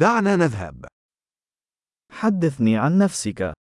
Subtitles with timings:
[0.00, 0.85] دعنا نذهب.
[2.11, 3.53] حدثني عن نفسك.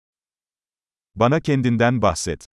[1.15, 2.45] Bana kendinden bahset.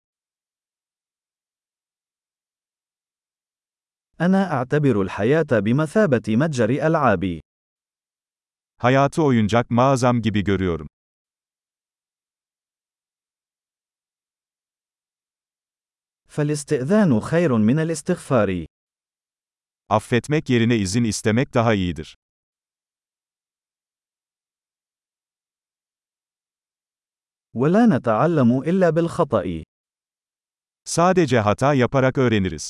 [4.21, 7.41] أنا أعتبر الحياة بمثابة متجر ألعاب.
[8.79, 10.89] Hayatı oyuncak mağazam gibi görüyorum.
[16.29, 18.67] فالاستئذان خير من الاستغفار.
[19.89, 22.17] Affetmek yerine izin istemek daha iyidir.
[27.56, 29.64] ولا نتعلم إلا بالخطأ.
[30.86, 32.70] Sadece hata yaparak öğreniriz.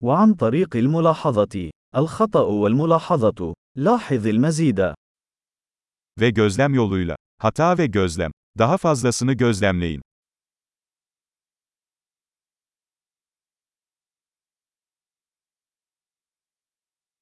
[0.00, 1.70] وعن طريق الملاحظة.
[1.96, 3.54] الخطأ والملاحظة.
[3.76, 4.94] لاحظ المزيد.
[6.20, 7.16] Ve gözlem yoluyla.
[7.38, 8.30] Hata ve gözlem.
[8.58, 10.02] Daha fazlasını gözlemleyin.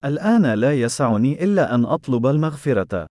[0.06, 3.08] الآن لا يسعني إلا أن أطلب المغفرة.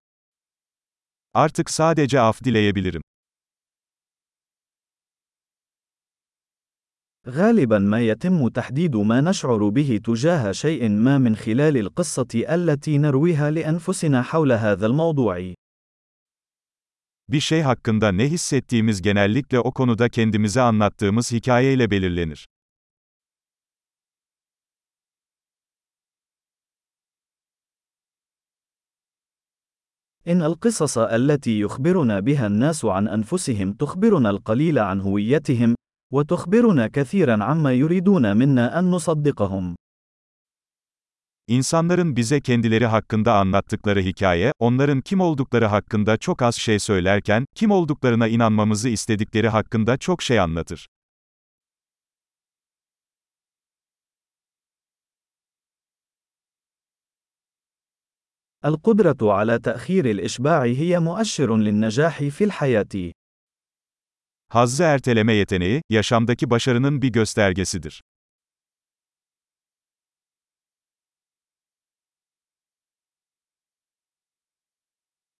[1.34, 3.02] Artık sadece af dileyebilirim.
[7.28, 13.50] غالبا ما يتم تحديد ما نشعر به تجاه شيء ما من خلال القصة التي نرويها
[13.50, 15.54] لأنفسنا حول هذا الموضوع.
[17.28, 22.46] Bir şey hakkında ne hissettiğimiz genellikle o konuda kendimize anlattığımız hikayeyle belirlenir.
[30.27, 35.75] إن القصص التي يخبرنا بها الناس عن أنفسهم تخبرنا القليل عن هويتهم،
[36.13, 39.75] وتخبرنا كثيرا عما يريدون منا أن نصدقهم.
[41.47, 47.71] İnsanların bize kendileri hakkında anlattıkları hikaye, onların kim oldukları hakkında çok az şey söylerken, kim
[47.71, 50.87] olduklarına inanmamızı istedikleri hakkında çok şey anlatır.
[58.65, 63.11] القدرة على تأخير الإشباع هي مؤشر للنجاح في الحياة.
[64.49, 68.01] Hazzı erteleme yeteneği, yaşamdaki başarının bir göstergesidir.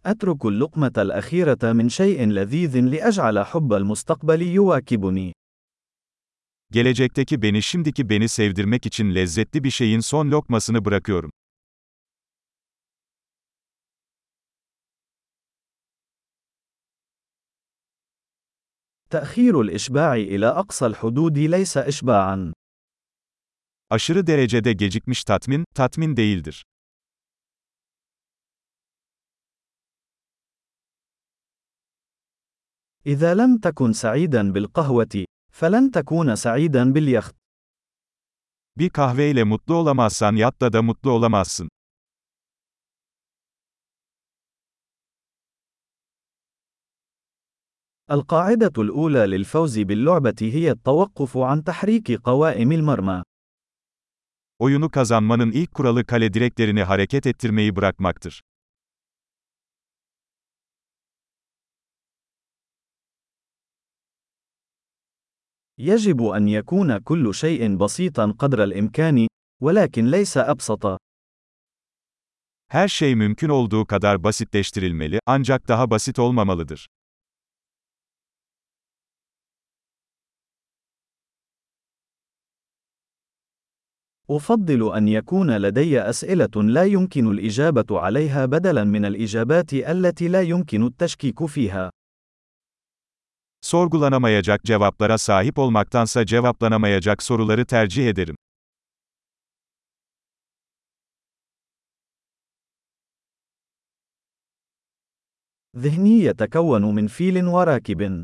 [0.06, 5.34] أترك اللقمة الأخيرة من شيء لذيذ لأجعل حب المستقبل يواكبني.
[6.72, 11.32] Gelecekteki beni şimdiki beni sevdirmek için lezzetli bir şeyin son lokmasını bırakıyorum.
[19.12, 22.54] تأخير الإشباع إلى أقصى الحدود ليس إشباعًا.
[23.90, 26.66] Aşırı derecede gecikmiş tatmin, tatmin değildir.
[33.06, 37.36] إذا لم تكن سعيدًا بالقهوة، فلن تكون سعيدًا باليخت.
[38.78, 41.70] Bir kahveyle mutlu olamazsan yatta da mutlu olamazsın.
[48.12, 53.24] القاعدة الأولى للفوز باللعبة هي التوقف عن تحريك قوائم المرمى.
[54.60, 58.42] Oyunu kazanmanın ilk kuralı kale direklerini hareket ettirmeyi bırakmaktır.
[65.78, 69.28] يجب أن يكون كل شيء بسيطًا قدر الإمكان،
[69.62, 70.98] ولكن ليس أبسط.
[72.68, 76.88] Her şey mümkün olduğu kadar basitleştirilmeli, ancak daha basit olmamalıdır.
[84.37, 90.87] أفضل أن يكون لدي أسئلة لا يمكن الإجابة عليها بدلاً من الإجابات التي لا يمكن
[90.87, 91.91] التشكيك فيها.
[93.63, 98.37] Sorgulanamayacak cevaplara sahip olmaktansa cevaplanamayacak soruları tercih ederim.
[105.77, 108.23] ذهني يتكون من فيل وراكب.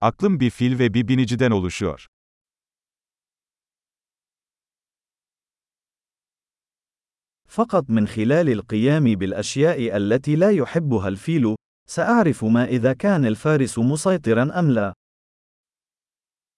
[0.00, 2.06] Aklım bir fil ve bir biniciden oluşuyor.
[7.52, 11.56] فقط من خلال القيام بالأشياء التي لا يحبها الفيل،
[11.88, 14.94] سأعرف ما إذا كان الفارس مسيطرًا أم لا.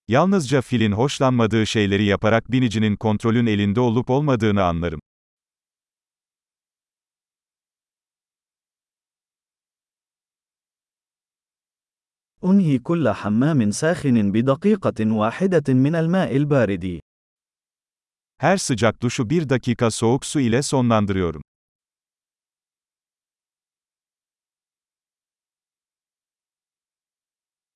[0.08, 5.00] Yalnızca filin hoşlanmadığı şeyleri yaparak binicinin kontrolün elinde olup olmadığını anlarım.
[12.44, 17.03] أنهي كل حمام ساخن بدقيقة واحدة من الماء البارد.
[18.37, 21.41] Her sıcak duşu bir dakika soğuk su ile sonlandırıyorum.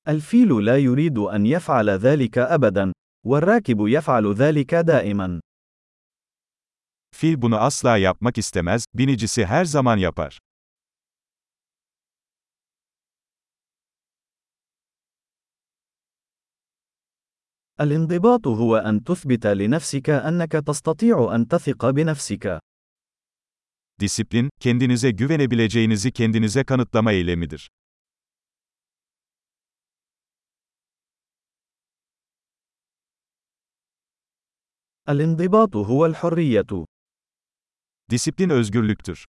[0.06, 2.92] الفيل لا يريد أن يفعل ذلك أبدًا،
[3.26, 5.40] والراكب يفعل ذلك دائمًا.
[7.14, 10.38] Fil bunu asla yapmak istemez, binicisi her zaman yapar.
[17.81, 22.59] الانضباط هو أن تثبت لنفسك أنك تستطيع أن تثق بنفسك.
[23.99, 27.69] Disiplin, kendinize güvenebileceğinizi kendinize kanıtlama eylemidir.
[35.09, 36.85] الانضباط هو الحرية.
[38.09, 39.25] Disiplin özgürlüktür.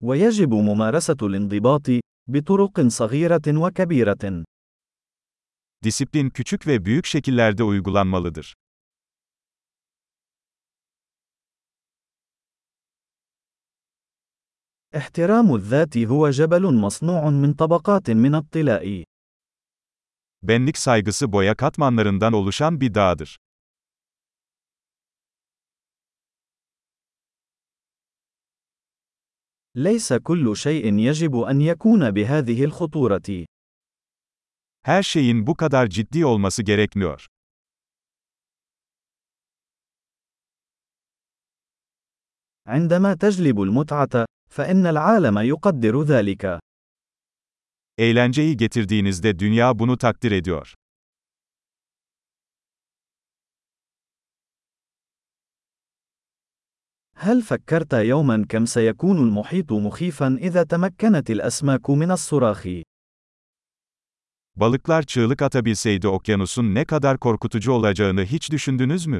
[0.00, 1.86] ويجب ممارسة الانضباط
[2.28, 4.44] بطرق صغيرة وكبيرة.
[5.83, 8.55] Disiplin küçük ve büyük şekillerde uygulanmalıdır.
[14.93, 19.03] احترام الذات هو جبل مصنوع من طبقات من الطلاء.
[20.43, 23.37] Benlik saygısı boya katmanlarından oluşan bir dağdır.
[29.75, 33.45] ليس كل شيء يجب أن يكون بهذه الخطورة.
[34.82, 37.26] Her şeyin bu kadar ciddi olması gerekmiyor.
[42.66, 46.60] عندما تجلب المتعة، فإن العالم يقدر ذلك.
[47.98, 50.74] Eğlenceyi getirdiğinizde dünya bunu takdir ediyor.
[57.16, 62.82] هل فكرت يوما كم سيكون المحيط مخيفا إذا تمكنت الأسماك من الصراخ؟
[64.56, 69.18] Balıklar çığlık atabilseydi okyanusun ne kadar korkutucu olacağını hiç düşündünüz mü?